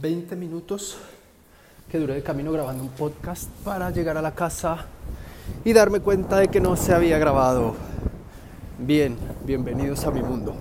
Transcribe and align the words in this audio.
20 0.00 0.36
minutos 0.36 0.96
que 1.90 1.98
duré 1.98 2.14
de 2.14 2.22
camino 2.22 2.52
grabando 2.52 2.84
un 2.84 2.90
podcast 2.90 3.50
para 3.64 3.90
llegar 3.90 4.16
a 4.16 4.22
la 4.22 4.32
casa 4.32 4.86
y 5.64 5.72
darme 5.72 5.98
cuenta 5.98 6.38
de 6.38 6.48
que 6.48 6.60
no 6.60 6.76
se 6.76 6.94
había 6.94 7.18
grabado. 7.18 7.74
Bien, 8.78 9.16
bienvenidos 9.44 10.04
a 10.04 10.12
mi 10.12 10.22
mundo. 10.22 10.54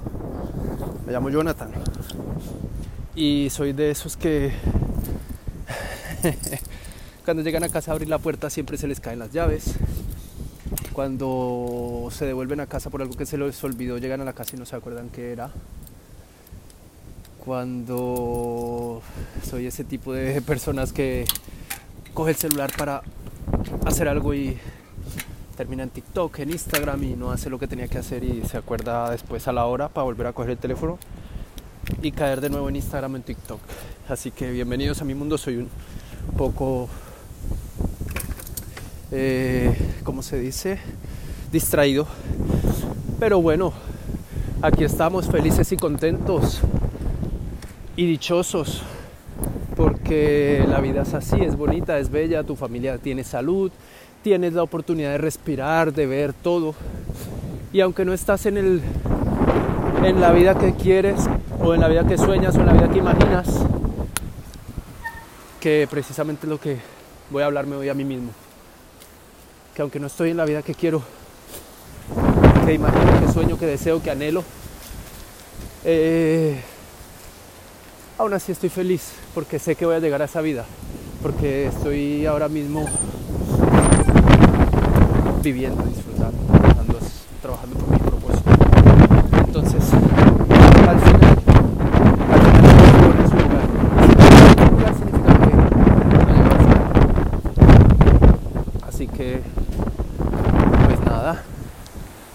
Me 1.06 1.14
llamo 1.14 1.30
Jonathan 1.30 1.70
y 3.14 3.50
soy 3.52 3.74
de 3.74 3.92
esos 3.92 4.18
que 4.18 4.54
cuando 7.26 7.44
llegan 7.44 7.64
a 7.64 7.70
casa 7.70 7.92
a 7.92 7.94
abrir 7.94 8.10
la 8.10 8.18
puerta 8.18 8.50
siempre 8.50 8.78
se 8.78 8.88
les 8.88 9.00
caen 9.00 9.20
las 9.20 9.32
llaves. 9.32 9.76
Cuando 10.94 12.10
se 12.12 12.26
devuelven 12.26 12.60
a 12.60 12.66
casa 12.66 12.90
por 12.90 13.04
algo 13.04 13.16
que 13.16 13.28
se 13.28 13.38
les 13.38 13.64
olvidó, 13.64 14.00
llegan 14.00 14.22
a 14.22 14.26
la 14.26 14.34
casa 14.34 14.56
y 14.56 14.60
no 14.60 14.66
se 14.66 14.76
acuerdan 14.76 15.10
qué 15.10 15.32
era 15.32 15.52
cuando 17.48 19.02
soy 19.50 19.68
ese 19.68 19.86
tipo 19.86 20.12
de 20.12 20.42
personas 20.42 20.92
que 20.92 21.24
coge 22.14 22.32
el 22.32 22.36
celular 22.36 22.70
para 22.78 23.02
hacer 23.86 24.10
algo 24.10 24.34
y 24.34 24.58
termina 25.56 25.84
en 25.84 25.90
TikTok, 25.90 26.40
en 26.40 26.50
Instagram 26.50 27.02
y 27.06 27.16
no 27.16 27.32
hace 27.32 27.50
lo 27.50 27.58
que 27.58 27.66
tenía 27.66 27.88
que 27.88 28.00
hacer 28.00 28.26
y 28.26 28.44
se 28.44 28.58
acuerda 28.58 29.12
después 29.12 29.48
a 29.48 29.54
la 29.54 29.66
hora 29.66 29.88
para 29.88 30.04
volver 30.04 30.28
a 30.28 30.34
coger 30.34 30.52
el 30.52 30.58
teléfono 30.58 31.00
y 32.02 32.12
caer 32.12 32.42
de 32.42 32.50
nuevo 32.50 32.68
en 32.68 32.76
Instagram 32.76 33.16
en 33.16 33.24
TikTok. 33.24 33.62
Así 34.10 34.32
que 34.32 34.52
bienvenidos 34.52 35.02
a 35.02 35.06
mi 35.06 35.16
mundo, 35.16 35.38
soy 35.38 35.56
un 35.56 35.70
poco, 36.36 36.90
eh, 39.12 39.74
¿cómo 40.04 40.22
se 40.22 40.38
dice? 40.38 40.80
Distraído. 41.50 42.08
Pero 43.22 43.42
bueno, 43.42 43.72
aquí 44.62 44.84
estamos 44.84 45.28
felices 45.28 45.72
y 45.72 45.78
contentos 45.78 46.62
y 47.98 48.06
dichosos 48.06 48.84
porque 49.76 50.64
la 50.68 50.80
vida 50.80 51.02
es 51.02 51.14
así, 51.14 51.36
es 51.42 51.58
bonita, 51.58 52.00
es 52.00 52.10
bella, 52.10 52.44
tu 52.44 52.56
familia 52.56 52.98
tiene 52.98 53.24
salud, 53.24 53.72
tienes 54.24 54.54
la 54.54 54.64
oportunidad 54.64 55.12
de 55.12 55.18
respirar, 55.18 55.94
de 55.94 56.06
ver 56.08 56.34
todo. 56.34 56.74
Y 57.74 57.82
aunque 57.82 58.06
no 58.06 58.14
estás 58.14 58.46
en 58.46 58.58
el 58.58 58.82
en 60.04 60.22
la 60.22 60.32
vida 60.32 60.58
que 60.58 60.74
quieres 60.74 61.28
o 61.60 61.74
en 61.74 61.82
la 61.82 61.88
vida 61.88 62.08
que 62.08 62.18
sueñas 62.18 62.56
o 62.56 62.60
en 62.62 62.68
la 62.68 62.74
vida 62.74 62.90
que 62.90 63.00
imaginas, 63.00 63.48
que 65.60 65.88
precisamente 65.90 66.46
es 66.46 66.50
lo 66.50 66.60
que 66.60 66.78
voy 67.30 67.44
a 67.44 67.48
hablarme 67.48 67.76
hoy 67.76 67.90
a 67.90 67.94
mí 67.94 68.04
mismo. 68.04 68.30
Que 69.76 69.82
aunque 69.82 70.00
no 70.00 70.08
estoy 70.08 70.32
en 70.32 70.38
la 70.38 70.46
vida 70.46 70.62
que 70.62 70.74
quiero, 70.74 71.02
que 72.66 72.74
imagino, 72.74 73.20
que 73.20 73.32
sueño, 73.32 73.60
que 73.60 73.66
deseo, 73.66 74.02
que 74.02 74.10
anhelo, 74.10 74.44
eh, 75.84 76.62
aún 78.18 78.34
así 78.34 78.52
estoy 78.52 78.70
feliz 78.70 79.14
porque 79.34 79.60
sé 79.60 79.76
que 79.76 79.86
voy 79.86 79.96
a 79.96 80.00
llegar 80.00 80.22
a 80.22 80.26
esa 80.26 80.42
vida, 80.42 80.66
porque 81.22 81.68
estoy 81.68 82.26
ahora 82.26 82.50
mismo 82.50 82.86
viviendo, 85.44 85.84
disfrutando, 85.84 86.38
trabajando, 86.48 87.00
trabajando 87.42 87.78
por 87.78 87.90
mi 87.92 88.00
propósito. 88.00 88.50
Entonces, 89.46 89.84
al 89.94 91.00
final, 91.00 91.22
al 92.32 92.42
final 92.42 92.66
es 93.24 93.32
un 93.32 93.38
lugar. 93.44 94.94
Significa 94.98 95.32
que 95.40 95.52
no 98.82 98.84
a 98.84 98.88
Así 98.88 99.08
que, 99.08 99.42
pues 100.88 101.00
nada, 101.06 101.44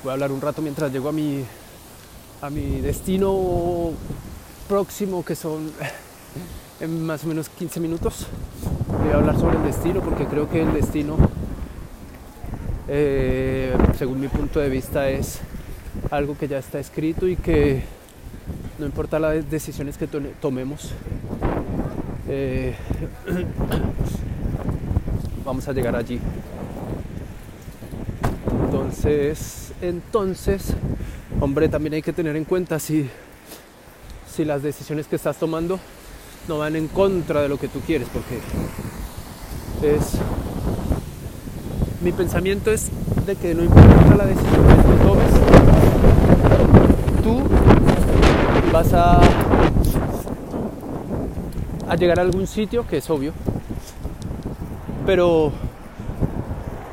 voy 0.05 0.11
a 0.11 0.12
hablar 0.12 0.30
un 0.30 0.41
rato 0.41 0.62
mientras 0.62 0.92
llego 0.92 1.08
a 1.08 1.12
mi, 1.12 1.44
a 2.41 2.50
mi 2.50 2.80
destino 2.80 3.91
próximo, 4.68 5.24
que 5.24 5.34
son 5.34 5.70
en 6.80 7.06
más 7.06 7.24
o 7.24 7.28
menos 7.28 7.48
15 7.48 7.80
minutos. 7.80 8.27
Voy 9.02 9.12
a 9.12 9.16
hablar 9.16 9.38
sobre 9.38 9.58
el 9.58 9.64
destino 9.64 10.00
porque 10.00 10.27
creo 10.27 10.48
que 10.48 10.62
el 10.62 10.72
destino, 10.72 11.16
eh, 12.88 13.74
según 13.96 14.20
mi 14.20 14.28
punto 14.28 14.61
de 14.61 14.68
vista, 14.68 15.08
es 15.08 15.40
algo 16.11 16.36
que 16.36 16.48
ya 16.48 16.58
está 16.58 16.78
escrito 16.78 17.28
y 17.28 17.36
que 17.36 17.83
no 18.78 18.86
importa 18.86 19.18
las 19.18 19.48
decisiones 19.48 19.96
que 19.96 20.08
tomemos, 20.40 20.92
eh, 22.29 22.74
vamos 25.44 25.68
a 25.68 25.73
llegar 25.73 25.94
allí. 25.94 26.18
Entonces, 28.64 29.73
entonces, 29.80 30.74
hombre, 31.40 31.68
también 31.68 31.94
hay 31.94 32.02
que 32.02 32.12
tener 32.12 32.34
en 32.36 32.44
cuenta 32.44 32.79
si 32.79 33.08
si 34.32 34.44
las 34.46 34.62
decisiones 34.62 35.06
que 35.06 35.16
estás 35.16 35.36
tomando 35.36 35.78
no 36.48 36.58
van 36.58 36.74
en 36.74 36.88
contra 36.88 37.42
de 37.42 37.48
lo 37.48 37.58
que 37.58 37.68
tú 37.68 37.80
quieres, 37.80 38.08
porque 38.12 38.40
es 39.94 40.12
mi 42.00 42.12
pensamiento 42.12 42.70
es 42.70 42.90
de 43.26 43.36
que 43.36 43.54
no 43.54 43.62
importa 43.62 44.16
la 44.16 44.26
decisión 44.26 44.66
que 44.66 44.82
tú 44.82 44.96
tomes, 45.06 45.30
tú 47.22 47.42
vas 48.72 48.92
a, 48.94 49.20
a 51.88 51.96
llegar 51.96 52.18
a 52.18 52.22
algún 52.22 52.46
sitio 52.46 52.86
que 52.86 52.96
es 52.96 53.10
obvio, 53.10 53.32
pero 55.04 55.52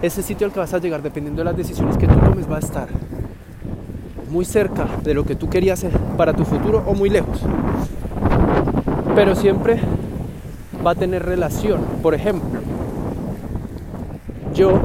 ese 0.01 0.21
sitio 0.21 0.45
al 0.45 0.51
que 0.51 0.59
vas 0.59 0.73
a 0.73 0.79
llegar, 0.79 1.01
dependiendo 1.01 1.39
de 1.39 1.45
las 1.45 1.56
decisiones 1.56 1.97
que 1.97 2.07
tú 2.07 2.19
tomes, 2.19 2.51
va 2.51 2.57
a 2.57 2.59
estar 2.59 2.89
muy 4.29 4.45
cerca 4.45 4.88
de 5.03 5.13
lo 5.13 5.23
que 5.23 5.35
tú 5.35 5.50
querías 5.50 5.85
para 6.17 6.34
tu 6.34 6.45
futuro 6.45 6.84
o 6.85 6.94
muy 6.94 7.09
lejos. 7.09 7.41
Pero 9.16 9.35
siempre 9.35 9.79
va 10.85 10.91
a 10.91 10.95
tener 10.95 11.25
relación. 11.25 11.81
Por 12.01 12.13
ejemplo, 12.13 12.62
yo 14.53 14.81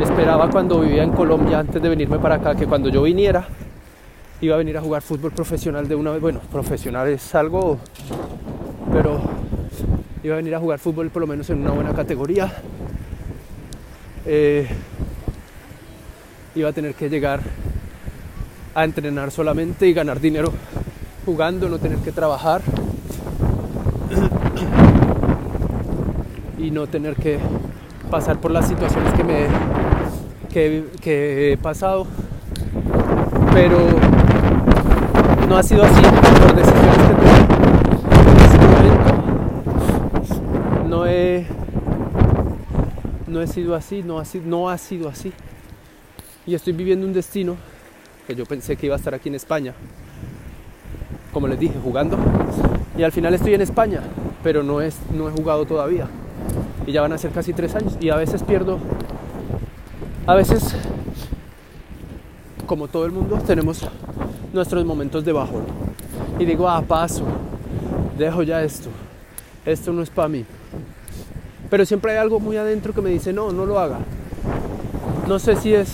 esperaba 0.00 0.50
cuando 0.50 0.80
vivía 0.80 1.02
en 1.02 1.12
Colombia 1.12 1.58
antes 1.60 1.80
de 1.80 1.88
venirme 1.88 2.18
para 2.18 2.36
acá 2.36 2.54
que 2.54 2.66
cuando 2.66 2.88
yo 2.88 3.02
viniera 3.02 3.46
iba 4.40 4.54
a 4.54 4.58
venir 4.58 4.76
a 4.76 4.80
jugar 4.80 5.02
fútbol 5.02 5.32
profesional 5.32 5.88
de 5.88 5.94
una 5.94 6.10
vez. 6.10 6.20
Bueno, 6.20 6.40
profesional 6.52 7.08
es 7.08 7.34
algo, 7.34 7.78
pero 8.92 9.20
iba 10.22 10.34
a 10.34 10.36
venir 10.36 10.54
a 10.54 10.60
jugar 10.60 10.78
fútbol 10.78 11.10
por 11.10 11.20
lo 11.20 11.26
menos 11.26 11.48
en 11.50 11.60
una 11.60 11.70
buena 11.70 11.92
categoría. 11.92 12.52
Eh, 14.26 14.66
iba 16.54 16.68
a 16.68 16.72
tener 16.72 16.94
que 16.94 17.08
llegar 17.08 17.40
a 18.76 18.84
entrenar 18.84 19.30
solamente 19.30 19.88
y 19.88 19.94
ganar 19.94 20.20
dinero 20.20 20.52
jugando, 21.24 21.66
no 21.70 21.78
tener 21.78 21.98
que 22.00 22.12
trabajar 22.12 22.60
y 26.58 26.70
no 26.70 26.86
tener 26.86 27.16
que 27.16 27.38
pasar 28.10 28.38
por 28.38 28.50
las 28.50 28.68
situaciones 28.68 29.14
que 29.14 29.24
me 29.24 29.46
que, 30.52 31.52
he 31.52 31.56
pasado. 31.56 32.06
Pero 33.54 33.78
no 35.48 35.56
ha 35.56 35.62
sido 35.62 35.82
así 35.82 36.02
por 36.02 36.54
decisiones 36.54 36.98
que 36.98 37.14
tuve 37.14 37.38
en 38.30 38.36
ese 38.44 38.58
momento 38.58 39.14
no 40.86 41.06
he 41.06 41.46
no 43.26 43.40
he 43.40 43.46
sido 43.46 43.74
así 43.74 44.02
no 44.02 44.18
ha 44.18 44.26
sido, 44.26 44.44
no 44.46 44.68
ha 44.68 44.76
sido 44.76 45.08
así. 45.08 45.32
Y 46.46 46.54
estoy 46.54 46.74
viviendo 46.74 47.06
un 47.06 47.14
destino 47.14 47.56
que 48.26 48.34
yo 48.34 48.44
pensé 48.44 48.76
que 48.76 48.86
iba 48.86 48.96
a 48.96 48.98
estar 48.98 49.14
aquí 49.14 49.28
en 49.28 49.36
España, 49.36 49.72
como 51.32 51.46
les 51.46 51.58
dije, 51.58 51.74
jugando. 51.82 52.18
Y 52.98 53.02
al 53.02 53.12
final 53.12 53.34
estoy 53.34 53.54
en 53.54 53.60
España, 53.60 54.00
pero 54.42 54.62
no, 54.62 54.80
es, 54.80 54.96
no 55.14 55.28
he 55.28 55.32
jugado 55.32 55.64
todavía. 55.64 56.08
Y 56.86 56.92
ya 56.92 57.02
van 57.02 57.12
a 57.12 57.18
ser 57.18 57.30
casi 57.30 57.52
tres 57.52 57.74
años. 57.74 57.96
Y 58.00 58.10
a 58.10 58.16
veces 58.16 58.42
pierdo, 58.42 58.78
a 60.26 60.34
veces, 60.34 60.74
como 62.66 62.88
todo 62.88 63.06
el 63.06 63.12
mundo, 63.12 63.38
tenemos 63.46 63.86
nuestros 64.52 64.84
momentos 64.84 65.24
de 65.24 65.32
bajón. 65.32 65.64
Y 66.38 66.44
digo, 66.44 66.68
ah, 66.68 66.82
paso, 66.82 67.24
dejo 68.18 68.42
ya 68.42 68.62
esto. 68.62 68.88
Esto 69.64 69.92
no 69.92 70.02
es 70.02 70.10
para 70.10 70.28
mí. 70.28 70.44
Pero 71.70 71.84
siempre 71.84 72.12
hay 72.12 72.18
algo 72.18 72.40
muy 72.40 72.56
adentro 72.56 72.92
que 72.92 73.02
me 73.02 73.10
dice, 73.10 73.32
no, 73.32 73.52
no 73.52 73.66
lo 73.66 73.78
haga. 73.78 73.98
No 75.28 75.38
sé 75.38 75.56
si 75.56 75.74
es 75.74 75.88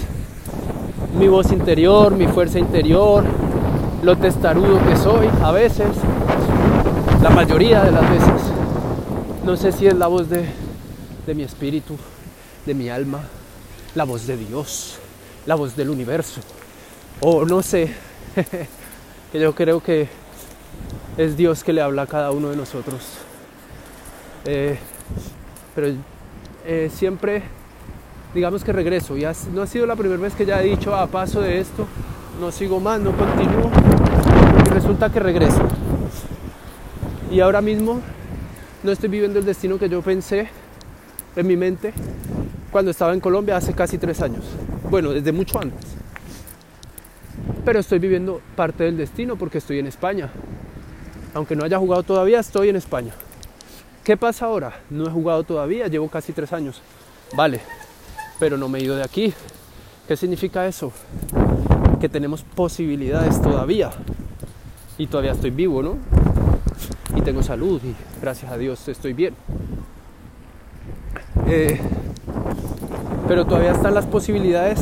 mi 1.14 1.28
voz 1.28 1.52
interior, 1.52 2.14
mi 2.14 2.26
fuerza 2.26 2.58
interior, 2.58 3.24
lo 4.02 4.16
testarudo 4.16 4.84
que 4.86 4.96
soy 4.96 5.28
a 5.42 5.52
veces, 5.52 5.88
la 7.22 7.30
mayoría 7.30 7.84
de 7.84 7.92
las 7.92 8.10
veces. 8.10 8.42
No 9.44 9.56
sé 9.56 9.72
si 9.72 9.86
es 9.86 9.94
la 9.94 10.06
voz 10.06 10.28
de, 10.28 10.44
mi 11.34 11.42
espíritu, 11.42 11.96
de 12.64 12.74
mi 12.74 12.88
alma, 12.88 13.20
la 13.94 14.04
voz 14.04 14.26
de 14.26 14.36
Dios, 14.36 14.98
la 15.46 15.54
voz 15.54 15.76
del 15.76 15.90
universo, 15.90 16.40
o 17.20 17.44
no 17.44 17.62
sé, 17.62 17.92
que 19.32 19.40
yo 19.40 19.54
creo 19.54 19.82
que 19.82 20.08
es 21.16 21.36
Dios 21.36 21.62
que 21.62 21.72
le 21.72 21.82
habla 21.82 22.02
a 22.02 22.06
cada 22.06 22.30
uno 22.30 22.48
de 22.48 22.56
nosotros. 22.56 23.00
Eh, 24.44 24.78
pero 25.74 25.94
eh, 26.64 26.90
siempre 26.92 27.42
digamos 28.34 28.64
que 28.64 28.72
regreso. 28.72 29.16
Ya 29.16 29.32
no 29.52 29.62
ha 29.62 29.66
sido 29.66 29.86
la 29.86 29.96
primera 29.96 30.20
vez 30.20 30.34
que 30.34 30.46
ya 30.46 30.62
he 30.62 30.68
dicho, 30.68 30.94
a 30.94 31.02
ah, 31.02 31.06
paso 31.06 31.40
de 31.40 31.60
esto, 31.60 31.86
no 32.40 32.50
sigo 32.50 32.80
más, 32.80 33.00
no 33.00 33.12
continúo. 33.12 33.70
Y 34.66 34.68
resulta 34.70 35.10
que 35.10 35.20
regreso. 35.20 35.62
Y 37.30 37.40
ahora 37.40 37.60
mismo 37.60 38.00
no 38.82 38.92
estoy 38.92 39.08
viviendo 39.08 39.38
el 39.38 39.44
destino 39.44 39.78
que 39.78 39.88
yo 39.88 40.02
pensé 40.02 40.48
en 41.36 41.46
mi 41.46 41.56
mente 41.56 41.92
cuando 42.70 42.90
estaba 42.90 43.12
en 43.12 43.20
Colombia 43.20 43.56
hace 43.56 43.72
casi 43.74 43.98
tres 43.98 44.20
años. 44.20 44.44
Bueno, 44.90 45.10
desde 45.10 45.32
mucho 45.32 45.60
antes. 45.60 45.90
Pero 47.64 47.78
estoy 47.78 47.98
viviendo 47.98 48.40
parte 48.56 48.84
del 48.84 48.96
destino 48.96 49.36
porque 49.36 49.58
estoy 49.58 49.78
en 49.78 49.86
España. 49.86 50.30
Aunque 51.34 51.56
no 51.56 51.64
haya 51.64 51.78
jugado 51.78 52.02
todavía, 52.02 52.40
estoy 52.40 52.68
en 52.68 52.76
España. 52.76 53.12
¿Qué 54.04 54.16
pasa 54.16 54.46
ahora? 54.46 54.80
No 54.90 55.06
he 55.06 55.10
jugado 55.10 55.44
todavía, 55.44 55.86
llevo 55.86 56.08
casi 56.08 56.32
tres 56.32 56.52
años. 56.52 56.82
Vale, 57.34 57.60
pero 58.42 58.58
no 58.58 58.68
me 58.68 58.80
he 58.80 58.82
ido 58.82 58.96
de 58.96 59.04
aquí. 59.04 59.32
¿Qué 60.08 60.16
significa 60.16 60.66
eso? 60.66 60.90
Que 62.00 62.08
tenemos 62.08 62.42
posibilidades 62.42 63.40
todavía. 63.40 63.90
Y 64.98 65.06
todavía 65.06 65.30
estoy 65.30 65.52
vivo, 65.52 65.80
¿no? 65.80 65.94
Y 67.14 67.20
tengo 67.20 67.44
salud 67.44 67.80
y 67.84 67.94
gracias 68.20 68.50
a 68.50 68.58
Dios 68.58 68.88
estoy 68.88 69.12
bien. 69.12 69.34
Eh, 71.46 71.80
pero 73.28 73.44
todavía 73.44 73.70
están 73.70 73.94
las 73.94 74.06
posibilidades 74.06 74.80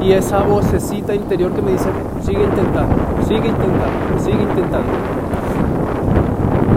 y 0.00 0.12
esa 0.12 0.44
vocecita 0.44 1.12
interior 1.12 1.52
que 1.56 1.60
me 1.60 1.72
dice, 1.72 1.88
sigue 2.24 2.44
intentando, 2.44 2.94
sigue 3.26 3.48
intentando, 3.48 4.24
sigue 4.24 4.42
intentando. 4.44 4.92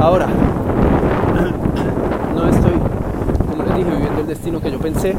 Ahora, 0.02 0.26
no 2.34 2.50
estoy, 2.50 2.74
como 3.52 3.64
les 3.64 3.76
dije, 3.76 3.92
viviendo 3.92 4.22
el 4.22 4.28
destino 4.28 4.60
que 4.60 4.72
yo 4.72 4.80
pensé 4.80 5.16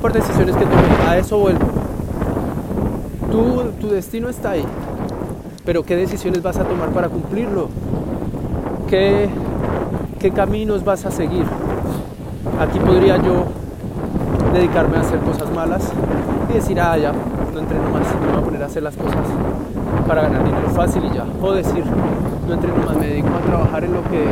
por 0.00 0.12
decisiones 0.12 0.56
que 0.56 0.64
tomé. 0.64 1.08
A 1.08 1.18
eso 1.18 1.38
vuelvo. 1.38 1.66
Tu, 3.80 3.88
destino 3.88 4.28
está 4.28 4.50
ahí, 4.50 4.64
pero 5.64 5.84
¿qué 5.84 5.96
decisiones 5.96 6.42
vas 6.42 6.56
a 6.56 6.64
tomar 6.64 6.90
para 6.90 7.08
cumplirlo? 7.08 7.68
¿Qué, 8.88 9.28
qué 10.18 10.30
caminos 10.30 10.84
vas 10.84 11.06
a 11.06 11.10
seguir? 11.10 11.44
Aquí 12.60 12.78
podría 12.78 13.16
yo 13.18 13.44
dedicarme 14.52 14.96
a 14.96 15.00
hacer 15.00 15.20
cosas 15.20 15.50
malas 15.52 15.92
y 16.50 16.54
decir, 16.54 16.80
ah, 16.80 16.96
ya, 16.98 17.12
no 17.52 17.60
entreno 17.60 17.88
más, 17.90 18.02
me 18.20 18.32
voy 18.32 18.40
a 18.40 18.44
poner 18.44 18.62
a 18.62 18.66
hacer 18.66 18.82
las 18.82 18.96
cosas 18.96 19.20
para 20.06 20.22
ganar 20.22 20.44
dinero 20.44 20.68
fácil 20.70 21.04
y 21.04 21.14
ya. 21.14 21.24
O 21.40 21.52
decir, 21.52 21.84
no 22.46 22.54
entreno 22.54 22.76
más, 22.84 22.96
me 22.96 23.06
dedico 23.06 23.28
a 23.28 23.40
trabajar 23.40 23.84
en 23.84 23.92
lo 23.92 24.02
que, 24.04 24.24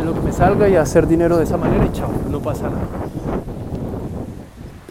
en 0.00 0.06
lo 0.06 0.14
que 0.14 0.20
me 0.20 0.32
salga 0.32 0.68
y 0.68 0.76
a 0.76 0.82
hacer 0.82 1.06
dinero 1.06 1.36
de 1.36 1.44
esa 1.44 1.56
manera 1.56 1.84
y 1.84 1.92
chao, 1.92 2.10
no 2.30 2.40
pasa 2.40 2.64
nada. 2.64 3.13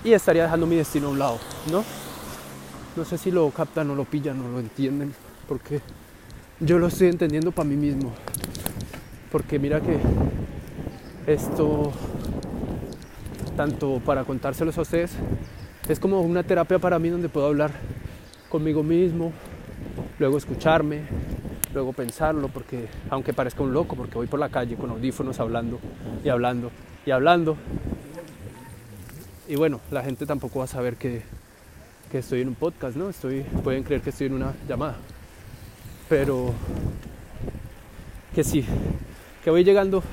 Y 0.04 0.14
estaría 0.14 0.44
dejando 0.44 0.68
mi 0.68 0.76
destino 0.76 1.08
a 1.08 1.12
un 1.12 1.20
lado, 1.20 1.40
¿no? 1.72 1.84
No 2.96 3.06
sé 3.06 3.18
si 3.18 3.32
lo 3.32 3.50
captan 3.52 3.90
o 3.90 3.96
lo 3.96 4.04
pillan 4.04 4.40
o 4.42 4.50
lo 4.50 4.60
entienden, 4.60 5.14
porque 5.48 5.82
yo 6.60 6.78
lo 6.78 6.88
estoy 6.88 7.08
entendiendo 7.08 7.52
para 7.52 7.70
mí 7.70 7.76
mismo. 7.76 8.12
Porque 9.32 9.60
mira 9.60 9.82
que 9.82 9.98
esto 11.26 11.94
tanto 13.56 14.02
para 14.06 14.24
contárselos 14.24 14.78
a 14.78 14.82
ustedes, 14.82 15.12
es 15.88 16.00
como 16.00 16.22
una 16.22 16.44
terapia 16.44 16.80
para 16.80 17.00
mí 17.00 17.10
donde 17.10 17.30
puedo 17.30 17.48
hablar 17.48 17.72
conmigo 18.50 18.84
mismo, 18.84 19.32
luego 20.20 20.38
escucharme, 20.38 21.04
luego 21.74 21.94
pensarlo, 21.94 22.50
porque 22.50 22.88
aunque 23.10 23.34
parezca 23.34 23.64
un 23.64 23.74
loco, 23.74 23.96
porque 23.96 24.16
voy 24.16 24.28
por 24.28 24.40
la 24.40 24.50
calle 24.50 24.76
con 24.76 24.90
audífonos 24.90 25.40
hablando 25.40 25.80
y 26.24 26.30
hablando 26.30 26.72
y 27.06 27.12
hablando, 27.12 27.58
y 29.48 29.56
bueno, 29.56 29.80
la 29.92 30.04
gente 30.04 30.26
tampoco 30.26 30.60
va 30.60 30.66
a 30.66 30.68
saber 30.68 30.96
que, 30.96 31.22
que 32.12 32.20
estoy 32.20 32.42
en 32.42 32.50
un 32.50 32.56
podcast, 32.56 32.96
¿no? 32.96 33.10
Estoy, 33.10 33.42
pueden 33.64 33.84
creer 33.84 34.02
que 34.02 34.10
estoy 34.12 34.28
en 34.28 34.34
una 34.34 34.54
llamada, 34.68 34.96
pero 36.10 36.54
que 38.34 38.44
sí, 38.44 38.66
que 39.44 39.50
voy 39.50 39.64
llegando, 39.64 40.04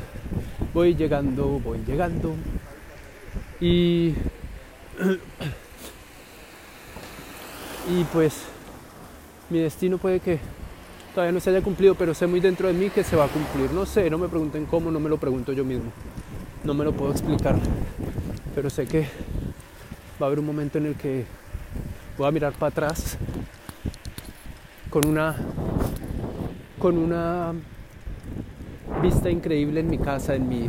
voy 0.74 0.94
llegando, 0.94 1.60
voy 1.60 1.78
llegando, 1.86 2.34
y, 3.60 4.14
y 7.88 8.04
pues 8.12 8.42
mi 9.50 9.58
destino 9.58 9.98
puede 9.98 10.20
que 10.20 10.38
todavía 11.14 11.32
no 11.32 11.40
se 11.40 11.50
haya 11.50 11.60
cumplido, 11.60 11.94
pero 11.94 12.14
sé 12.14 12.26
muy 12.26 12.40
dentro 12.40 12.68
de 12.68 12.74
mí 12.74 12.88
que 12.88 13.04
se 13.04 13.16
va 13.16 13.24
a 13.24 13.28
cumplir. 13.28 13.70
No 13.72 13.84
sé, 13.84 14.08
no 14.08 14.18
me 14.18 14.28
pregunten 14.28 14.64
cómo, 14.66 14.90
no 14.90 15.00
me 15.00 15.08
lo 15.08 15.18
pregunto 15.18 15.52
yo 15.52 15.64
mismo. 15.64 15.92
No 16.64 16.74
me 16.74 16.84
lo 16.84 16.92
puedo 16.92 17.12
explicar, 17.12 17.58
pero 18.54 18.70
sé 18.70 18.86
que 18.86 19.06
va 20.20 20.24
a 20.24 20.26
haber 20.26 20.38
un 20.38 20.46
momento 20.46 20.78
en 20.78 20.86
el 20.86 20.94
que 20.94 21.24
voy 22.18 22.28
a 22.28 22.30
mirar 22.30 22.52
para 22.52 22.68
atrás 22.68 23.16
con 24.90 25.06
una 25.06 25.36
con 26.78 26.98
una 26.98 27.52
vista 29.02 29.30
increíble 29.30 29.80
en 29.80 29.88
mi 29.88 29.98
casa, 29.98 30.34
en 30.34 30.48
mi 30.48 30.66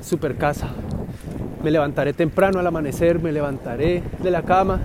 super 0.00 0.36
casa, 0.36 0.68
me 1.62 1.70
levantaré 1.70 2.12
temprano 2.12 2.58
al 2.58 2.66
amanecer, 2.66 3.20
me 3.20 3.32
levantaré 3.32 4.02
de 4.22 4.30
la 4.30 4.42
cama, 4.42 4.80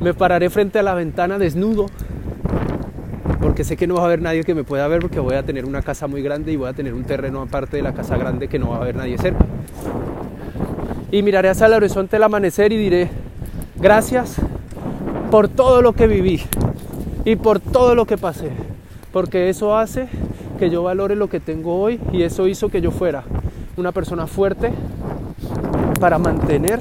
me 0.00 0.14
pararé 0.14 0.48
frente 0.50 0.78
a 0.78 0.82
la 0.82 0.94
ventana 0.94 1.38
desnudo, 1.38 1.86
porque 3.40 3.64
sé 3.64 3.76
que 3.76 3.86
no 3.86 3.94
va 3.94 4.02
a 4.02 4.06
haber 4.06 4.22
nadie 4.22 4.44
que 4.44 4.54
me 4.54 4.64
pueda 4.64 4.86
ver 4.88 5.00
porque 5.00 5.20
voy 5.20 5.34
a 5.34 5.42
tener 5.42 5.64
una 5.64 5.82
casa 5.82 6.06
muy 6.06 6.22
grande 6.22 6.52
y 6.52 6.56
voy 6.56 6.68
a 6.68 6.72
tener 6.72 6.94
un 6.94 7.04
terreno 7.04 7.42
aparte 7.42 7.76
de 7.76 7.82
la 7.82 7.92
casa 7.92 8.16
grande 8.16 8.48
que 8.48 8.58
no 8.58 8.70
va 8.70 8.76
a 8.76 8.80
haber 8.80 8.96
nadie 8.96 9.18
cerca. 9.18 9.44
Y 11.12 11.22
miraré 11.22 11.50
hacia 11.50 11.66
el 11.66 11.74
horizonte 11.74 12.16
el 12.16 12.22
amanecer 12.22 12.72
y 12.72 12.78
diré, 12.78 13.10
gracias 13.76 14.36
por 15.30 15.46
todo 15.46 15.82
lo 15.82 15.92
que 15.92 16.06
viví 16.06 16.42
y 17.26 17.36
por 17.36 17.60
todo 17.60 17.94
lo 17.94 18.06
que 18.06 18.16
pasé, 18.16 18.50
porque 19.12 19.50
eso 19.50 19.76
hace 19.76 20.08
que 20.58 20.70
yo 20.70 20.82
valore 20.82 21.14
lo 21.14 21.28
que 21.28 21.38
tengo 21.38 21.82
hoy 21.82 22.00
y 22.12 22.22
eso 22.22 22.48
hizo 22.48 22.70
que 22.70 22.80
yo 22.80 22.90
fuera 22.90 23.24
una 23.76 23.92
persona 23.92 24.26
fuerte 24.26 24.72
para 26.00 26.18
mantener 26.18 26.80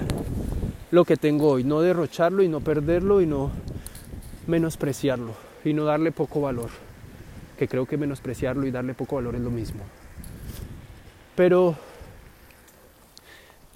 lo 0.91 1.03
que 1.03 1.17
tengo 1.17 1.49
hoy, 1.49 1.65
no 1.65 1.81
derrocharlo 1.81 2.41
y 2.41 2.47
no 2.47 2.61
perderlo 2.61 3.19
y 3.19 3.25
no 3.25 3.51
menospreciarlo 4.47 5.33
y 5.65 5.73
no 5.73 5.83
darle 5.83 6.13
poco 6.13 6.39
valor, 6.39 6.69
que 7.59 7.67
creo 7.67 7.85
que 7.85 7.97
menospreciarlo 7.97 8.65
y 8.65 8.71
darle 8.71 8.93
poco 8.93 9.17
valor 9.17 9.35
es 9.35 9.41
lo 9.41 9.51
mismo. 9.51 9.81
Pero 11.35 11.75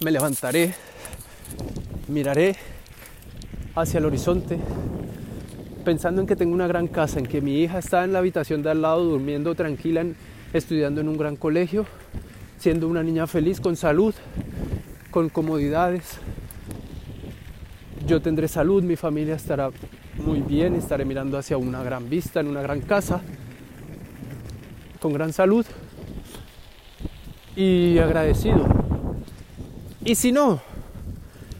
me 0.00 0.10
levantaré, 0.10 0.74
miraré 2.08 2.54
hacia 3.74 3.98
el 3.98 4.04
horizonte, 4.04 4.58
pensando 5.84 6.20
en 6.20 6.26
que 6.26 6.36
tengo 6.36 6.52
una 6.54 6.66
gran 6.66 6.86
casa, 6.86 7.18
en 7.18 7.26
que 7.26 7.40
mi 7.40 7.62
hija 7.62 7.78
está 7.78 8.04
en 8.04 8.12
la 8.12 8.18
habitación 8.18 8.62
de 8.62 8.70
al 8.70 8.82
lado 8.82 9.04
durmiendo 9.04 9.54
tranquila, 9.54 10.04
estudiando 10.52 11.00
en 11.00 11.08
un 11.08 11.16
gran 11.16 11.36
colegio, 11.36 11.86
siendo 12.58 12.88
una 12.88 13.02
niña 13.02 13.26
feliz, 13.26 13.58
con 13.60 13.74
salud, 13.76 14.14
con 15.10 15.30
comodidades. 15.30 16.18
Yo 18.06 18.20
tendré 18.20 18.48
salud, 18.48 18.82
mi 18.82 18.96
familia 18.96 19.34
estará 19.34 19.70
muy 20.18 20.40
bien, 20.40 20.74
estaré 20.74 21.06
mirando 21.06 21.38
hacia 21.38 21.56
una 21.56 21.82
gran 21.82 22.10
vista, 22.10 22.40
en 22.40 22.48
una 22.48 22.60
gran 22.60 22.82
casa, 22.82 23.22
con 25.00 25.14
gran 25.14 25.32
salud 25.32 25.64
y 27.56 27.98
agradecido. 27.98 28.85
Y 30.06 30.14
si 30.14 30.30
no, 30.30 30.60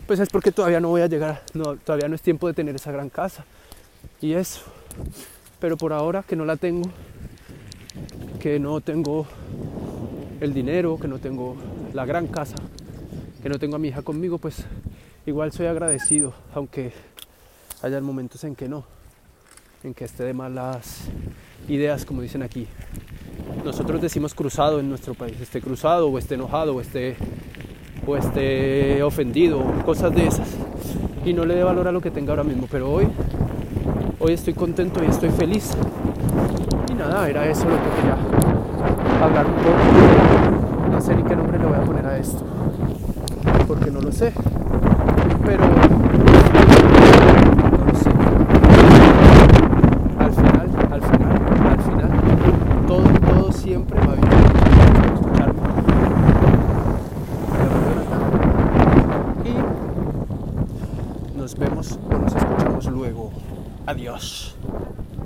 pues 0.07 0.21
es 0.21 0.29
porque 0.29 0.53
todavía 0.53 0.79
no 0.79 0.89
voy 0.89 1.03
a 1.03 1.09
llegar, 1.09 1.43
todavía 1.85 2.09
no 2.09 2.15
es 2.15 2.23
tiempo 2.23 2.47
de 2.47 2.55
tener 2.55 2.77
esa 2.77 2.93
gran 2.93 3.11
casa. 3.11 3.45
Y 4.21 4.35
eso. 4.35 4.61
Pero 5.59 5.77
por 5.77 5.93
ahora 5.93 6.23
que 6.23 6.37
no 6.37 6.45
la 6.45 6.57
tengo, 6.57 6.89
que 8.39 8.61
no 8.61 8.81
tengo 8.81 9.27
el 10.41 10.55
dinero, 10.55 10.97
que 10.97 11.09
no 11.09 11.19
tengo 11.19 11.57
la 11.93 12.05
gran 12.07 12.29
casa, 12.29 12.55
que 13.43 13.49
no 13.49 13.59
tengo 13.59 13.75
a 13.75 13.79
mi 13.81 13.89
hija 13.89 14.03
conmigo, 14.03 14.39
pues 14.39 14.65
igual 15.27 15.51
soy 15.51 15.67
agradecido, 15.67 16.33
aunque 16.55 16.93
haya 17.83 18.01
momentos 18.01 18.45
en 18.45 18.55
que 18.55 18.69
no, 18.69 18.85
en 19.83 19.93
que 19.93 20.05
esté 20.05 20.23
de 20.23 20.35
malas 20.35 21.09
ideas, 21.69 22.05
como 22.05 22.23
dicen 22.23 22.45
aquí. 22.45 22.69
Nosotros 23.65 24.01
decimos 24.01 24.35
cruzado 24.35 24.79
en 24.79 24.89
nuestro 24.89 25.15
país, 25.15 25.41
esté 25.41 25.61
cruzado 25.61 26.09
o 26.09 26.17
esté 26.17 26.37
enojado 26.37 26.77
o 26.77 26.81
esté, 26.81 27.17
o 28.07 28.17
esté 28.17 29.03
ofendido, 29.03 29.63
cosas 29.85 30.15
de 30.15 30.27
esas. 30.27 30.49
Y 31.25 31.33
no 31.33 31.45
le 31.45 31.57
dé 31.57 31.65
valor 31.65 31.89
a 31.89 31.93
lo 31.93 32.01
que 32.01 32.11
tenga 32.11 32.31
ahora 32.31 32.45
mismo, 32.45 32.69
pero 32.71 32.93
hoy, 32.93 33.09
hoy 34.21 34.33
estoy 34.33 34.55
contento 34.55 35.03
y 35.03 35.11
estoy 35.11 35.31
feliz. 35.31 35.73
Y 36.91 36.95
nada, 36.95 37.29
era 37.29 37.47
eso 37.49 37.65
lo 37.65 37.77
que 37.77 37.91
quería 37.97 38.17
hablar 39.25 39.47
un 39.47 39.55
poco. 39.55 40.91
No 40.93 41.01
sé 41.01 41.17
ni 41.17 41.23
qué 41.25 41.35
nombre 41.35 41.59
le 41.59 41.67
voy 41.67 41.77
a 41.77 41.83
poner 41.83 42.07
a 42.07 42.17
esto, 42.17 42.45
porque 43.67 43.91
no 43.91 44.01
lo 44.01 44.13
sé. 44.13 44.33
Pero 45.45 45.65